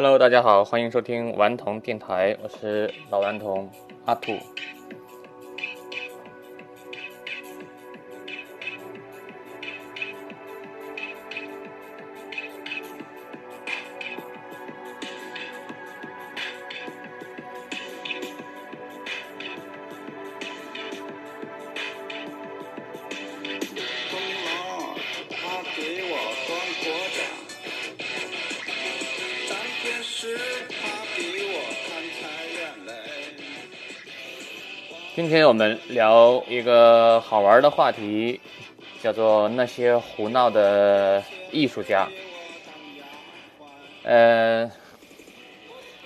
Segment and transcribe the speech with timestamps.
[0.00, 3.68] Hello，大家好，欢迎收听顽童电台，我是老顽童
[4.04, 4.32] 阿土。
[35.18, 38.40] 今天我们聊一个好玩的话题，
[39.02, 42.08] 叫做那些胡闹的艺术家。
[44.04, 44.64] 呃，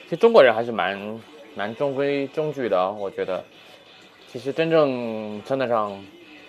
[0.04, 1.20] 其实中国人还是蛮
[1.54, 3.44] 蛮中规中矩的、我觉得。
[4.28, 6.02] 其实真正称得上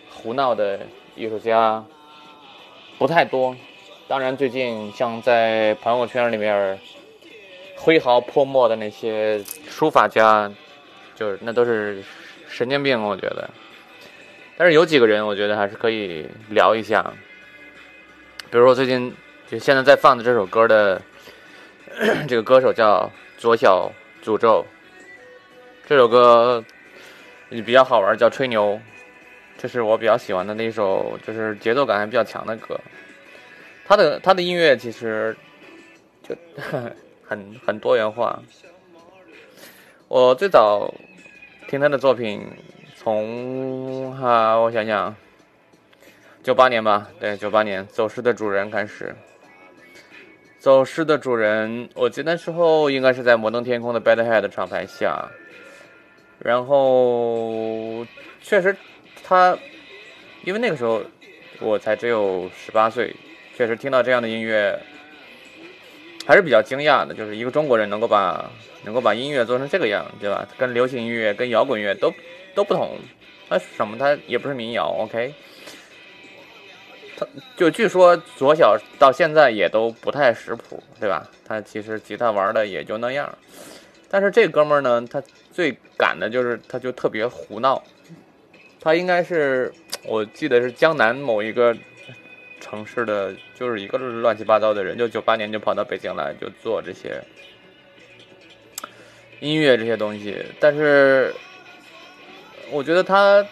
[0.09, 0.79] 胡闹的
[1.17, 1.83] 艺术家
[2.97, 3.53] 不太多。
[4.07, 6.79] 当然，最近像在朋友圈里面
[7.75, 10.49] 挥毫泼墨的那些书法家，
[11.13, 12.01] 就是那都是
[12.53, 13.49] 神经病，我觉得。
[14.55, 17.11] 但是有几个人，我觉得还是可以聊一下。
[18.51, 19.11] 比如说最近
[19.49, 21.01] 就现在在放的这首歌的
[22.29, 23.91] 这个歌手叫左小
[24.23, 24.63] 诅咒，
[25.87, 26.63] 这首歌
[27.49, 28.79] 比较好玩，叫吹牛。
[29.57, 32.79] 这是我比较喜欢的那一首，就是节奏感还比较强的歌。
[33.85, 35.35] 他的他的音乐其实
[36.21, 36.35] 就
[37.25, 38.39] 很很多元化。
[40.07, 40.93] 我最早
[41.73, 42.47] 听他的作品，
[42.95, 45.15] 从哈、我想想，
[46.43, 49.15] 九八年吧，对，九八年《走失的主人》开始。
[50.59, 55.27] 走失的主人，我记得那时候应该是在摩登天空的 Bad Head 厂牌下，
[56.37, 58.05] 然后
[58.39, 58.75] 确实
[59.23, 59.57] 他，
[60.43, 61.01] 因为那个时候
[61.59, 63.15] 我才只有十八岁，
[63.57, 64.79] 确实听到这样的音乐
[66.25, 68.49] 还是比较惊讶的，就是一个中国人能够把
[68.83, 70.47] 能够把音乐做成这个样，对吧？
[70.57, 72.13] 跟流行音乐、跟摇滚乐都
[72.55, 72.97] 都不同。
[73.49, 73.97] 他什么？
[73.97, 75.33] 他也不是民谣，OK？
[77.15, 81.29] 他就据说左小到现在也都不太识谱，对吧？
[81.45, 83.37] 他其实吉他玩的也就那样，
[84.09, 87.83] 但是这哥们儿呢，他最赶的就是他就特别胡闹。
[88.81, 89.71] 他应该是
[90.05, 91.75] 我记得是江南某一个
[92.63, 97.21] 城市的，就是一个乱七八糟的人，就九八年就跑到北京来，就做这些
[99.41, 100.41] 音乐这些东西。
[100.61, 101.35] 但是
[102.71, 103.45] 我觉得他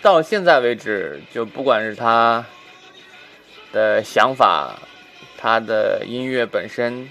[0.00, 2.46] 到现在为止，就不管是他
[3.72, 4.78] 的想法，
[5.36, 7.10] 他的音乐本身，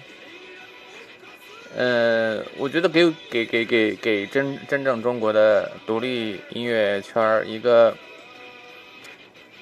[1.75, 7.94] 呃，我觉得给给给给给真真正中国的独立音乐圈一个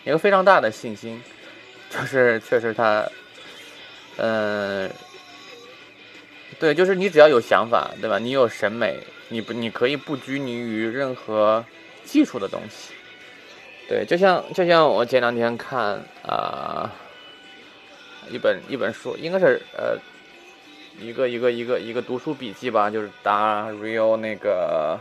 [0.03, 1.21] 一个非常大的信心，
[1.91, 3.05] 就是确实他，
[4.17, 4.89] 嗯、
[6.57, 8.17] 对，就是你只要有想法，对吧？
[8.17, 8.97] 你有审美，
[9.27, 11.63] 你不你可以不拘泥于任何
[12.05, 12.93] 技术的东西。
[13.89, 16.89] 对，就像就像我前两天看啊、
[18.29, 19.97] 一本一本书，应该是呃
[20.97, 24.97] 一个一个一个一个读书笔记吧，就是达 Rio 那个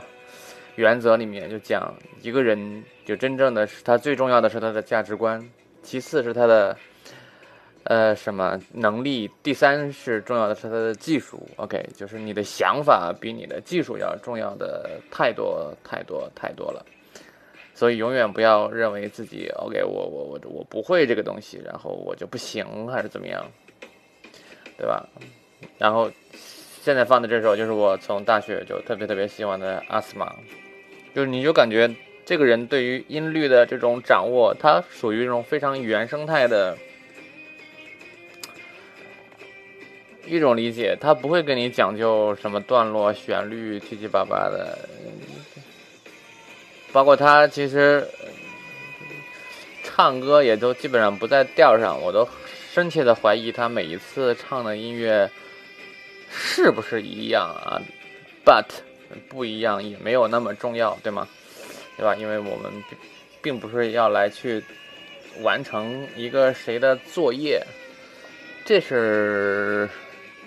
[0.75, 5.49] 原则里面就讲一个人就真正的是他最重要的是他的价值观，
[5.83, 6.77] 其次是他的
[7.85, 11.47] 呃什么能力，第三是重要的是他的技术。
[11.57, 16.85] OK，就是你的想法比你的技术要重要的太多太多太多了。
[17.75, 23.43] 所以永远不要认为自己 OK，我我我我不会这个东西，然后我就不行还是怎么样，
[24.77, 25.09] 对吧？
[25.79, 26.11] 然后
[26.83, 30.31] 现在放的这首就是我从大学就特别特别喜欢的阿斯玛，
[31.15, 31.89] 就是你就感觉
[32.31, 36.79] 这个人对于音律的这种掌握，他属于这种非常原生态的
[40.25, 44.79] 一种理解，他不会跟你讲究什么段落、旋律七七八八的，
[46.93, 48.07] 包括他其实
[49.83, 52.29] 唱歌也都基本上不在调上，我都
[52.73, 55.29] 深切的怀疑他每一次唱的音乐
[56.31, 57.83] 是不是一样啊
[58.44, 58.67] ？But
[59.29, 61.26] 不一样也没有那么重要，对吗？
[62.00, 62.14] 对吧？
[62.14, 62.99] 因为我们并
[63.43, 64.64] 并不是要来去
[65.43, 67.62] 完成一个谁的作业，
[68.64, 69.87] 这是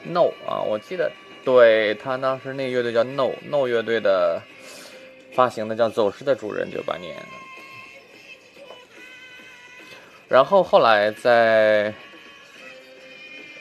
[0.03, 1.11] No 啊，我记得
[1.45, 4.41] 对他当时那个乐队叫 No No 乐队的
[5.35, 7.15] 发行的叫《走失的主人》，九八年。
[10.27, 11.93] 然后后来在，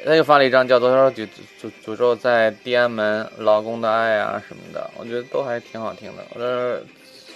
[0.03, 1.29] 他又发了一张叫做《诅
[1.61, 6.25] 诅诅咒在地安门》，老公的爱啊什么的，我觉得都还挺好听的。
[6.31, 6.83] 我这，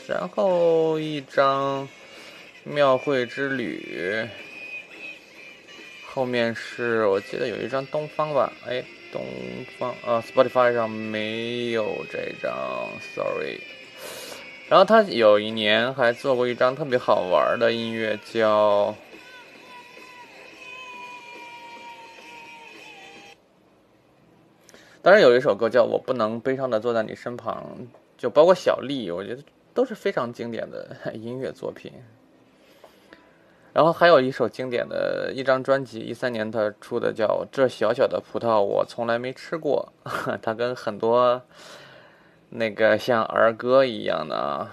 [0.08, 1.88] 然后一张
[2.62, 4.28] 庙会之旅，
[6.06, 9.24] 后面是我记得有一张东方吧，哎，东
[9.78, 12.54] 方啊，Spotify 上没有这张
[13.14, 13.60] ，sorry。
[14.68, 18.94] 然后他有一年还做过一张特别好玩的音乐，叫。
[25.02, 27.76] 当然有一首歌叫《我不能悲伤的坐在你身旁》，
[28.18, 29.42] 就包括小丽，我觉得
[29.76, 31.92] 都是非常经典的 音乐作品。
[33.74, 39.92] 然后还有一首经典的一张专辑，一三年他出的叫《这小小的葡萄我从来没吃过》，
[40.40, 41.42] 他跟很多
[42.48, 44.70] 那个像儿歌一样的啊。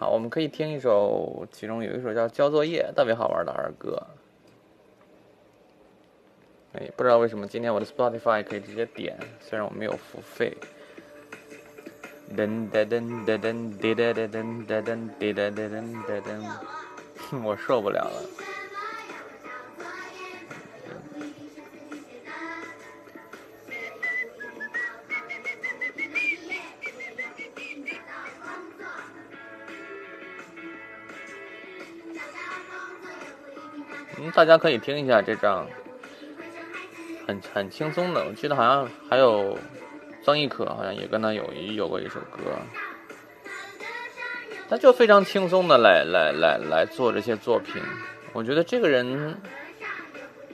[0.00, 4.02] 好，我们可以听一首，其中有一首叫《交作业》，特别好玩的儿歌。
[6.72, 10.56] 哎，不知道为什么今天我的 Spotify 可以直接点，虽然我没有付费。
[12.36, 14.36] 噔噔噔噔噔噔噔噔
[14.66, 14.88] 噔噔
[15.18, 15.72] 噔噔噔
[16.06, 18.22] 噔噔，我受不了了。
[34.18, 35.66] 嗯，大家可以听一下这张，
[37.26, 38.24] 很很轻松的。
[38.24, 39.58] 我记得好像还有。
[40.28, 42.52] 张亦可好像也跟他有有过一首歌，
[44.68, 47.80] 他就非常轻松的来来来来做这些作品。
[48.34, 49.40] 我觉得这个人，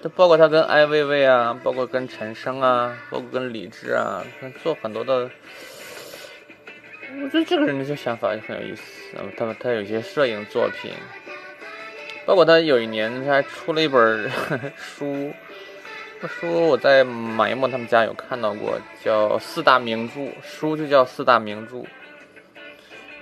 [0.01, 5.29] 他包括他跟艾薇薇啊，包括跟陈升啊，包括跟李志啊，他做很多的。
[7.21, 9.17] 我觉得这个人的这想法也很有意思。
[9.37, 10.93] 他他有一些摄影作品，
[12.25, 14.31] 包括他有一年他还出了一本
[14.79, 15.35] 书。
[16.27, 21.85] 书我在马一墨他们家有看到过，叫四大名著，书就叫四大名著，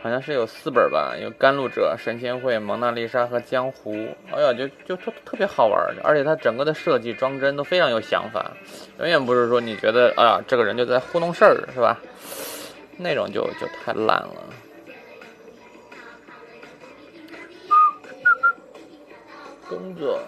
[0.02, 3.94] 好像是有四本吧，有《甘露者》《神仙会》《蒙娜丽莎》和《江湖》。
[4.32, 8.52] 哎呀，就就特特别好玩，而且它整个的设计装帧都非常有想法，
[8.98, 11.98] 永远不是说你觉得哎呀这个人就在糊弄事儿是吧？
[12.96, 14.34] 那种就就太烂了。
[19.68, 20.20] 工作。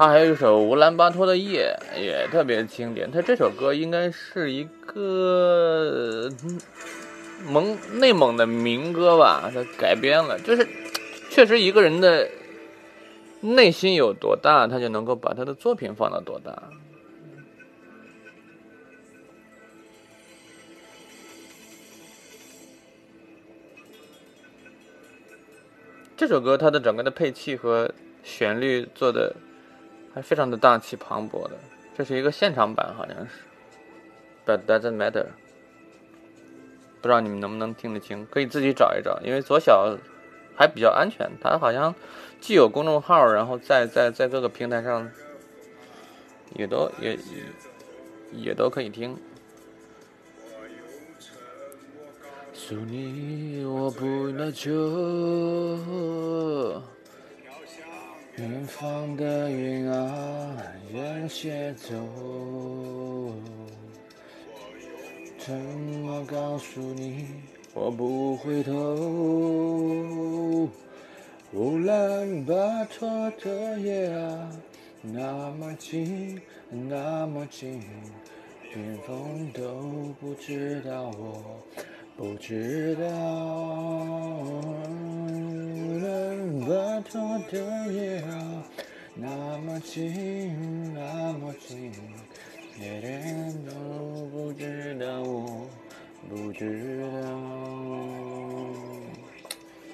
[0.00, 3.10] 他还有一首乌兰巴托的夜，也特别经典。
[3.10, 6.26] 他这首歌应该是一个
[7.46, 9.50] 蒙内蒙的民歌吧？
[9.52, 10.66] 他改编了，就是
[11.28, 12.26] 确实一个人的
[13.42, 16.62] 内心有多大，他就能够把他的作品放到多大。
[26.16, 27.92] 这首歌它的整个的配器和
[28.22, 29.36] 旋律做的
[30.12, 31.56] 还非常的大气磅礴的，
[31.96, 33.30] 这是一个现场版好像是
[34.44, 35.26] ，But doesn't matter，
[37.00, 39.96] 不知道你们能不能听得清，可以自己找一找，因为左小
[40.56, 41.94] 还比较安全，他好像
[42.40, 45.10] 既有公众号，然后在在在各个平台上
[46.54, 47.18] 也都也
[48.32, 49.16] 也都可以听。
[52.52, 54.70] 祝你我不耐久，
[58.40, 60.56] 远方的云啊，
[60.94, 61.94] 远些走。
[65.36, 67.26] 怎么告诉你
[67.74, 68.72] 我不回头？
[71.52, 74.50] 乌兰巴托的夜啊，
[75.02, 77.82] 那么近，那么近，
[78.74, 81.60] 连风都不知道我。
[82.16, 83.06] 不知道，
[86.70, 87.58] 巴托的
[87.92, 88.22] 夜，
[89.16, 89.26] 那
[89.58, 91.92] 么近，那么近，
[92.78, 93.72] 别人都
[94.26, 95.66] 不知道，我
[96.28, 97.06] 不知道。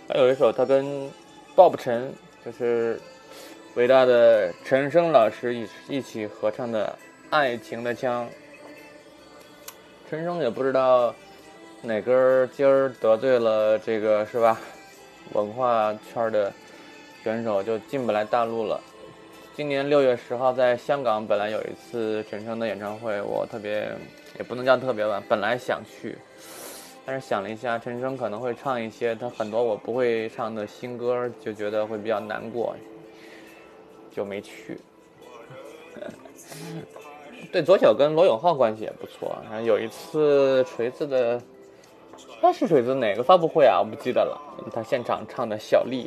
[0.07, 1.11] 还有一首他跟
[1.55, 2.13] 鲍勃陈，
[2.45, 3.01] 就是
[3.77, 6.89] 伟大的陈升老师一一起合唱的
[7.31, 8.27] 《爱情的枪》。
[10.11, 11.15] 陈升也不知道。
[11.81, 14.61] 哪根筋儿得罪了这个是吧？
[15.33, 16.53] 文化圈的
[17.27, 18.81] 选手就进不来大陆了。
[19.57, 23.91] 今年六月十号在香港本来有一次陈升的演唱会，我特别
[24.39, 26.17] 也不能叫特别晚，本来想去，
[27.05, 32.77] 但是想了一下，陈升可能会唱一些他很多我不会唱的新歌，就觉得会比较难过，
[34.15, 34.79] 就没去。
[37.51, 41.43] 对左小跟罗永浩关系也不错，然后有一次锤子的。
[42.41, 43.81] 那是锤子哪个发布会啊？
[43.81, 44.41] 我不记得了。
[44.73, 46.05] 他现场唱的《小丽》，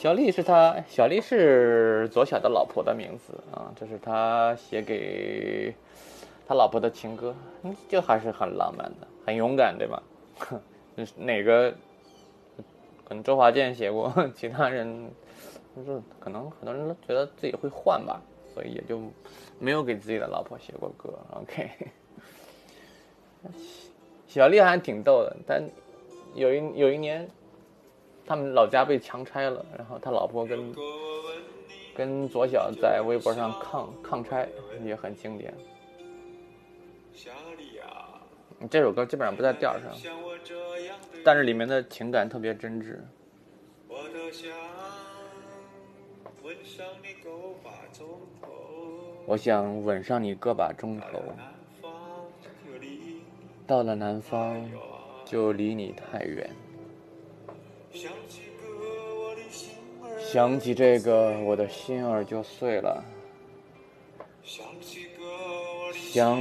[0.00, 5.74] 小丽是他，小丽是左小的老婆的名字啊，这是他写给
[6.48, 10.02] 他老婆的情歌，嗯，就还是很浪漫的，很勇敢，对吧？
[10.96, 11.70] 就是哪个？
[13.04, 15.10] 可能周华健写过，其他人
[15.76, 18.22] 就是可能很多人都觉得自己会换吧，
[18.54, 19.02] 所以也就
[19.58, 21.10] 没有给自己的老婆写过歌。
[21.32, 21.68] OK，
[24.26, 25.62] 小丽还挺逗的，但
[26.34, 27.28] 有一有一年。
[28.30, 30.72] 他们老家被强拆了，然后他老婆跟
[31.96, 34.48] 跟左小在微博上抗抗拆，
[34.84, 35.52] 也很经典。
[38.70, 39.90] 这首歌基本上不在调上，
[41.24, 43.00] 但是里面的情感特别真挚。
[49.26, 51.20] 我想吻上你个把钟头，
[53.66, 54.70] 到了南方
[55.24, 56.48] 就离你太远。
[60.32, 63.04] 想起这个，我的心儿就碎了。
[64.44, 64.64] 想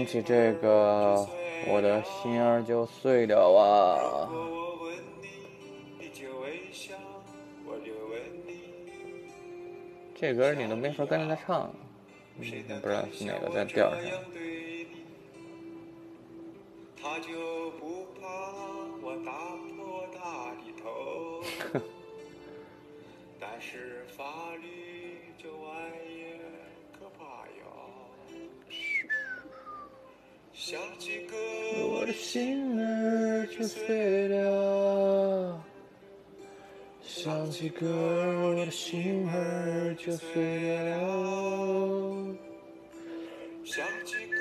[0.06, 1.28] 起这个，
[1.68, 4.30] 我的心儿就碎了啊！
[10.16, 11.74] 这歌你都没法跟着他唱，
[12.38, 12.62] 不知
[12.94, 14.00] 道是哪个在调上。
[23.62, 26.40] 是法律这玩意
[26.98, 27.64] 可怕哟。
[30.54, 31.36] 想起歌，
[31.92, 35.62] 我的心儿就碎了。
[37.02, 40.42] 想起歌，我的心儿就碎
[40.86, 40.98] 了。
[43.66, 44.38] 想起歌，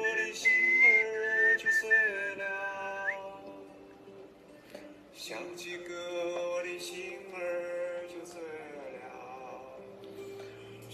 [0.00, 1.88] 我的心儿就碎
[2.34, 2.42] 了。
[5.14, 5.94] 想起歌，
[6.50, 7.38] 我的心儿。
[8.08, 8.40] 就碎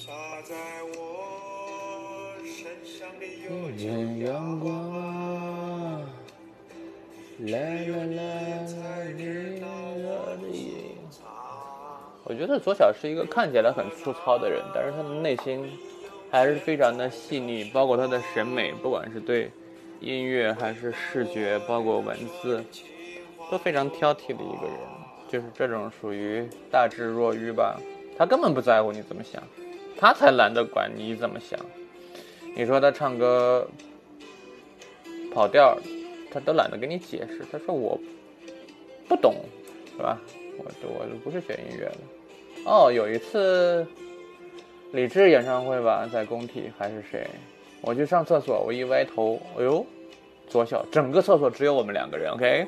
[0.04, 0.10] 洒
[0.42, 0.56] 在
[0.98, 6.00] 我身上的有点阳光啊，
[7.38, 10.96] 来来来你我的影。
[12.24, 15.70] 我觉得左小是一个看起来很粗糙的人，但是他的内心
[16.32, 19.52] 还是非常的细腻，包括他的审美，不管是对
[20.00, 22.64] 音乐还是视觉，包括文字，
[23.52, 24.76] 都非常挑剔的一个人。
[25.28, 27.78] 就是这种属于大智若愚吧，
[28.18, 29.40] 他根本不在乎你怎么想。
[30.02, 31.56] 他才懒得管你怎么想，
[32.56, 33.64] 你说他唱歌
[35.32, 35.78] 跑调，
[36.28, 37.46] 他都懒得跟你解释。
[37.52, 37.96] 他说我
[39.06, 39.36] 不懂，
[39.96, 40.20] 是吧？
[40.58, 41.98] 我我不是学音乐的。
[42.64, 43.86] 哦，有一次
[44.90, 47.24] 李志演唱会吧，在工体还是谁？
[47.80, 49.86] 我去上厕所，我一歪头，哎呦，
[50.48, 52.32] 左小，整个厕所只有我们两个人。
[52.32, 52.66] OK，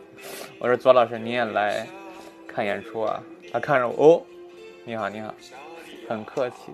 [0.58, 1.86] 我说左老师你也来
[2.48, 3.22] 看演出啊？
[3.52, 4.22] 他看着我，哦，
[4.86, 5.34] 你好，你好。
[6.10, 6.72] 很客气，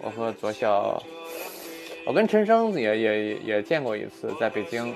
[0.00, 1.02] 我和左小，
[2.06, 4.94] 我跟陈升也也也见过一次，在北京。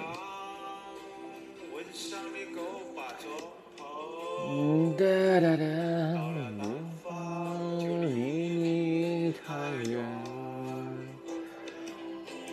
[4.49, 5.04] 嗯哒
[5.40, 5.64] 哒哒，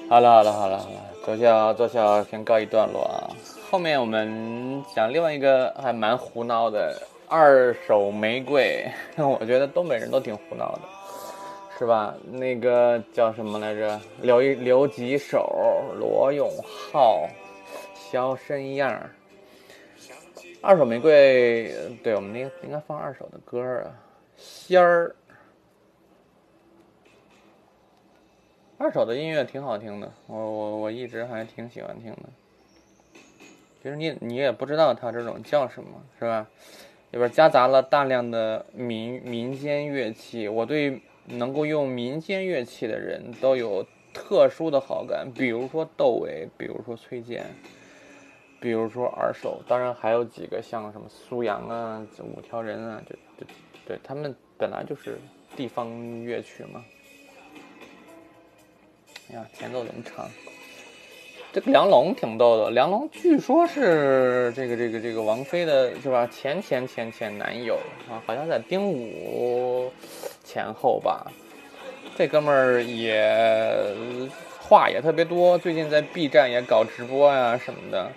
[0.09, 3.29] 好了好了好了好了，左小左小先告一段落啊，
[3.69, 6.99] 后面我们讲另外一个还蛮胡闹的。
[7.29, 10.81] 二手玫瑰， 我觉得东北人都挺胡闹的，
[11.77, 12.15] 是吧？
[12.25, 14.01] 那个叫什么来着？
[14.21, 17.27] 刘刘吉手、罗永浩、
[17.93, 19.09] 肖申样。
[20.61, 21.71] 二手玫瑰，
[22.03, 23.93] 对我们应应该放二手的歌啊。
[24.35, 25.15] 仙儿，
[28.77, 32.23] 二手的音乐挺好听的，我我我一直还挺喜欢听的。
[33.81, 36.47] 其实你你也不知道它这种叫什么，是吧？
[37.11, 47.45] 里边夹杂了大量的民民间乐器，我对能够用民间乐器的人都有特殊的好感，比如说窦唯，比如说崔健，
[48.59, 53.45] 比如说二手，当然还有几个像什么苏阳啊、五条人啊，这这
[53.87, 55.17] 对他们本来就是
[55.55, 56.85] 地方乐曲嘛。
[59.31, 60.29] 哎呀，前奏怎么唱？
[61.51, 66.27] 这个梁龙挺逗的，梁龙据说是这个这个这个王菲的是吧？
[66.27, 67.75] 前前前前男友
[68.07, 69.91] 啊，好像在丁武
[70.43, 71.25] 前后吧。
[72.15, 73.75] 这哥们儿也
[74.59, 78.11] 话也特别多，最近在 B 站也搞直播呀什么的。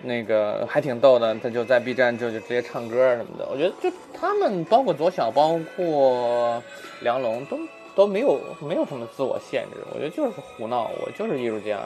[0.00, 3.46] 那个还挺逗的，他就在 B 站就就直接唱歌什么的。
[3.50, 6.62] 我觉得就他们，包括左小，包括
[7.02, 7.58] 梁龙都。
[7.94, 11.80] 都没有没有什么自我限制，我觉得就是胡闹，我就是艺术家，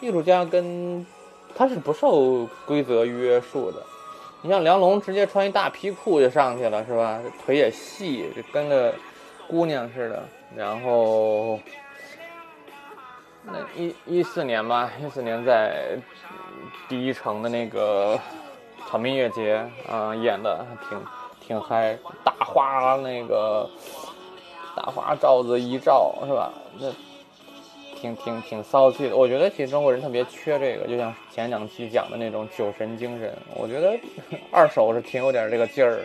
[0.00, 1.06] 艺术家跟
[1.54, 3.82] 他是不受规则约束的，
[4.42, 7.20] 你像梁龙直接穿一大皮裤就上去了，是吧？
[7.44, 8.94] 腿也细，就跟个
[9.48, 10.22] 姑娘似的。
[10.54, 11.58] 然后
[13.44, 15.98] 那一一四年吧，一四年在
[16.88, 18.18] 第一城的那个
[18.88, 21.04] 草莓音乐节啊、演的挺
[21.40, 23.68] 挺嗨，大花那个
[24.76, 26.52] 大花罩子一罩是吧？
[26.78, 26.92] 那
[27.98, 29.16] 挺挺挺骚气的。
[29.16, 33.32] 我觉得其实中国人特别缺这个，就像前两期讲的那种酒神精神。
[33.54, 33.98] 我觉得
[34.52, 36.00] 二手是挺有点这个劲儿，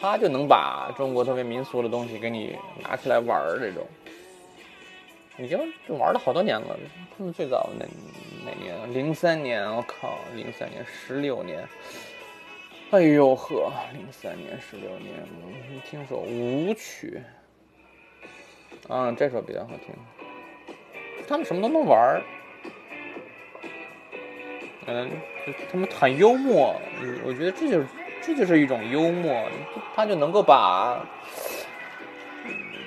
[0.00, 3.86] 他就能把中国特别民俗的东西给你拿起来玩儿这种。
[5.40, 5.56] 已经
[5.86, 6.76] 玩了好多年了，
[7.16, 7.86] 他们最早哪
[8.44, 8.92] 哪年？
[8.92, 11.64] 零三年，我靠，零三年十六年。
[12.90, 15.14] 哎呦呵，零三年十六年，
[15.88, 17.22] 听首舞曲，
[18.86, 19.94] 啊，这首比较好听。
[21.26, 22.22] 他们什么都能玩儿，
[24.86, 25.10] 嗯，
[25.70, 26.74] 他们很幽默，
[27.24, 27.86] 我觉得这就是
[28.22, 29.44] 这就是一种幽默，
[29.94, 31.04] 他就能够把，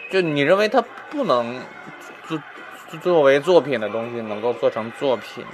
[0.09, 1.59] 就你认为他不能
[2.27, 2.39] 作
[2.99, 5.45] 作为作品的东西，能够做成作品，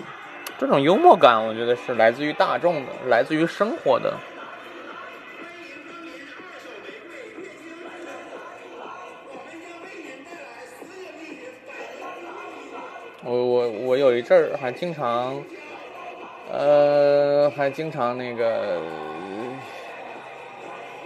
[0.58, 4.14] 这种幽默感，我觉得是来自于大众的，来自于生活的。
[14.28, 15.42] 阵儿还经常，
[16.52, 18.82] 呃，还经常那个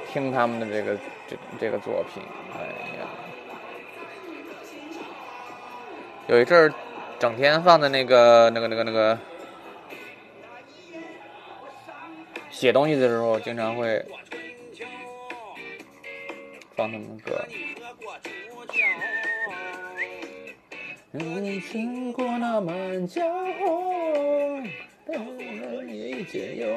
[0.07, 0.97] 听他们的这个
[1.27, 2.23] 这这个作品，
[2.57, 2.65] 哎
[2.97, 3.05] 呀，
[6.25, 6.73] 有一阵儿
[7.19, 9.15] 整天放在那个那个那个那个
[12.49, 14.03] 写东西的时候，经常会
[16.75, 17.39] 放他们的歌。
[21.13, 24.63] 如你听过那满江红，
[25.05, 26.69] 都能理解哟。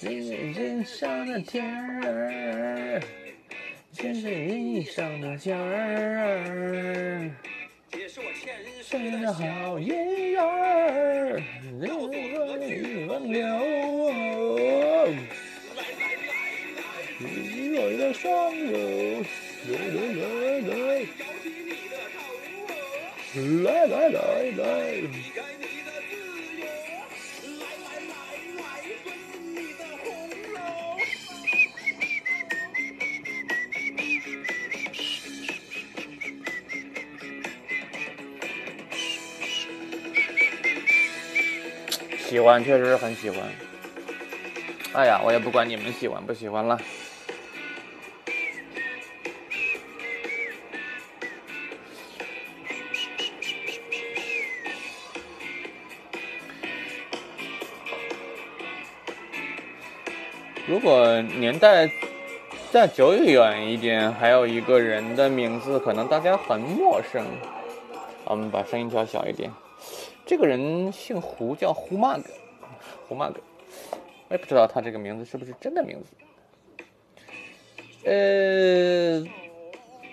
[0.00, 3.00] 你是人上的天儿，
[3.92, 7.30] 却是地上的仙儿。
[7.92, 9.94] 你是我前世的好姻
[10.32, 11.44] 缘，
[11.78, 12.12] 如何
[12.58, 13.46] 与你挽留？
[15.76, 16.26] 来来来
[16.74, 16.80] 来，
[17.20, 18.99] 你我的双人。
[42.50, 43.38] 欢，确实很喜欢。
[44.92, 46.76] 哎呀，我也不管你们喜欢不喜欢了。
[60.66, 61.88] 如果年代
[62.72, 67.24] 再久远一点，还有一个人的名字可能大家很陌生。
[68.24, 69.52] 我们把声音调小一点。
[70.26, 72.20] 这个人姓胡，叫胡曼
[73.10, 73.34] 胡 mag。
[74.28, 76.14] 我也不知道他这个名字是不是真的名字。
[78.04, 79.28] 呃，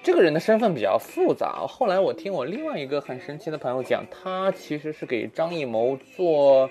[0.02, 1.68] 这个人的身份比较复杂。
[1.68, 6.68] 后来我听我另外一个很神奇的朋友讲，他其实是给张艺谋做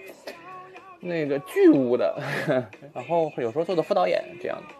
[0.98, 2.20] 那个剧务的，
[2.92, 4.74] 然后有时候做的副导演这样的。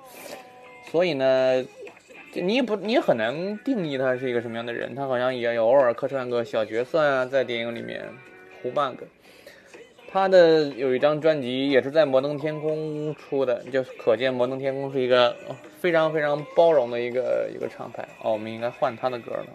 [0.90, 1.64] 所以呢，
[2.32, 4.96] 你也不你也很难定义他是一个什么样的人。
[4.96, 8.04] 他好像也有偶尔客串个小角色啊，在电影里面。
[8.62, 9.02] 胡 bug，
[10.10, 15.36] 他的有一张专辑也是在摩登天空出的，就可见摩登天空是一个
[15.78, 18.08] 非常非常包容的一个一个厂牌。
[18.22, 19.46] 哦，我们应该换他的歌了。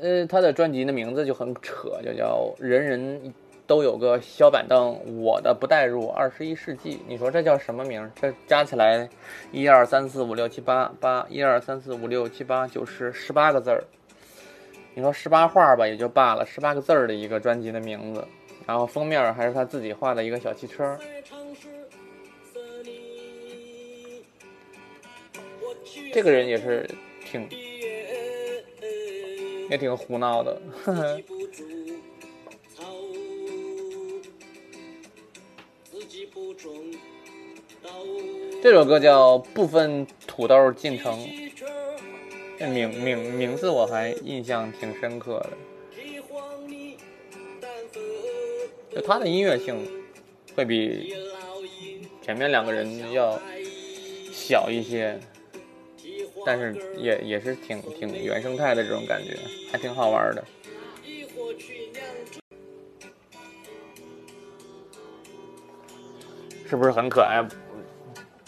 [0.00, 3.34] 呃，他的专辑的名字就很扯，就叫“人人
[3.66, 7.00] 都有个小板凳，我的不带入二十一世纪”。
[7.08, 8.08] 你说这叫什么名？
[8.14, 9.08] 这加起来，
[9.50, 13.82] 一二三四五六七八八，一二三四五六七八九十，十八个字儿。
[14.94, 18.26] 你说十八画吧，也就罢了，十八个字儿的一个专辑的名字，
[18.66, 20.98] 然后封面还是他自己画的一个小汽车。
[26.12, 26.88] 这个人也是
[27.24, 27.48] 挺
[29.70, 31.20] 也挺胡闹的，呵呵。
[38.60, 41.16] 这首歌叫《部分土豆进城》。
[42.58, 45.50] 这名名名字我还印象挺深刻的，
[48.90, 49.88] 就他的音乐性
[50.56, 51.14] 会比
[52.20, 53.40] 前面两个人要
[54.32, 55.20] 小一些，
[56.44, 59.38] 但是也也是挺挺原生态的这种感觉，
[59.70, 60.44] 还挺好玩的。
[66.68, 67.46] 是不是很可爱？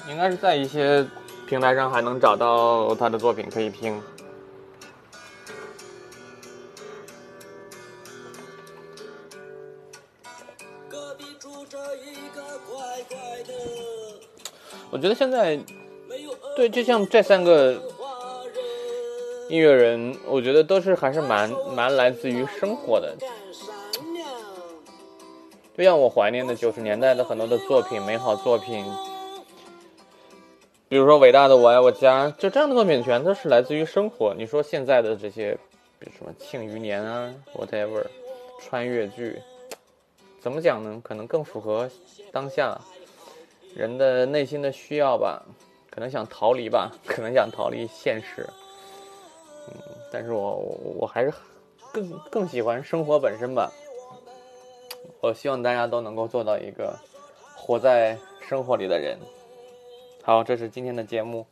[0.09, 1.07] 应该是在一些
[1.51, 4.01] 平台上还能找到他的作品可以听。
[10.89, 13.53] 隔壁住着一个乖乖的，
[14.93, 15.59] 我觉得现在
[16.55, 17.83] 对，就像这三个。
[19.49, 23.17] 音乐人，我觉得都是还是蛮蛮来自于生活的。
[25.77, 28.87] 就像我怀念的九十年代的很多的作品，美好作品，
[30.91, 34.35] 比如说伟大的《我爱我家》，就这样的作品全都是来自于生活。
[34.37, 35.57] 你说现在的这些，
[36.01, 38.05] 比如什么《庆余年》啊，whatever，
[38.61, 39.41] 穿越剧，
[40.41, 41.01] 怎么讲呢？
[41.05, 41.89] 可能更符合
[42.33, 42.77] 当下
[43.73, 45.41] 人的内心的需要吧，
[45.93, 48.45] 可能想逃离吧， 可能想逃离现实。
[49.69, 49.75] 嗯，
[50.11, 51.33] 但是我我我还是
[51.93, 53.71] 更更喜欢生活本身吧。
[55.21, 56.99] 我希望大家都能够做到一个
[57.55, 59.17] 活在生活里的人。
[60.23, 61.47] 好，这是今天的节目，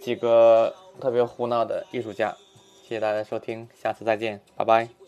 [0.00, 2.36] 几个特别胡闹的艺术家，
[2.82, 5.01] 谢谢大家收听，下次再见，拜拜。